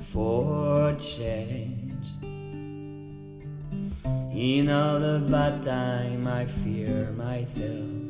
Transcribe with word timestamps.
for 0.00 0.94
change. 0.98 2.08
In 4.34 4.68
all 4.70 4.98
the 4.98 5.26
bad 5.30 5.62
time, 5.62 6.26
I 6.26 6.46
fear 6.46 7.10
myself. 7.12 8.06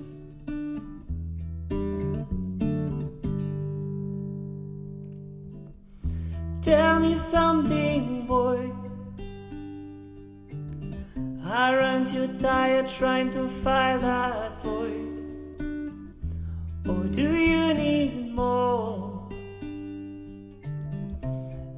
Tell 6.62 6.98
me 6.98 7.14
something, 7.14 8.26
boy. 8.26 8.72
Aren't 11.48 12.12
you 12.12 12.26
tired 12.40 12.88
trying 12.88 13.30
to 13.30 13.48
fill 13.48 14.00
that 14.00 14.62
void? 14.62 15.05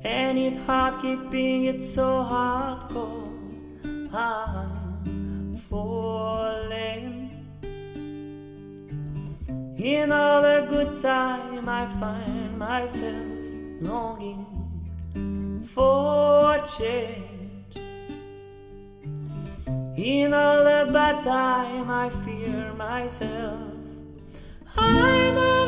And 0.05 0.39
it's 0.39 0.59
hard 0.67 1.01
keeping 1.03 1.65
it 1.65 1.81
so 1.81 2.25
hardcore. 2.25 3.27
I'm 4.15 5.57
falling. 5.57 7.29
In 9.77 10.13
all 10.13 10.43
the 10.43 10.67
good 10.69 10.97
time, 11.01 11.69
I 11.69 11.87
find 11.87 12.59
myself 12.59 13.27
longing 13.81 14.47
for 15.65 16.59
change. 16.59 17.77
In 19.97 20.33
all 20.33 20.65
the 20.65 20.91
bad 20.93 21.25
time, 21.25 21.91
I 21.91 22.09
fear 22.11 22.73
myself. 22.75 23.75
I'm 24.77 25.68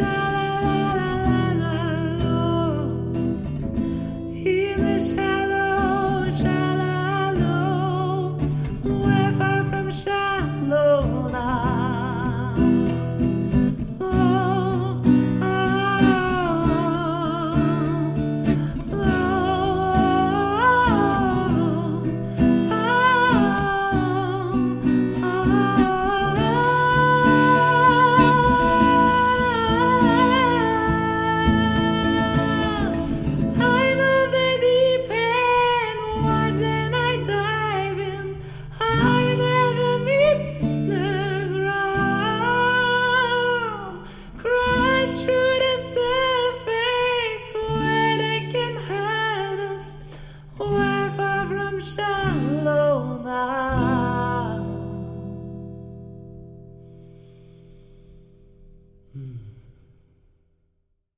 smell 0.00 0.39